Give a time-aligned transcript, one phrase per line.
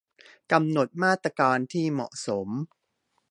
[0.51, 2.49] กำหนดมาตรการที่เหมาะสม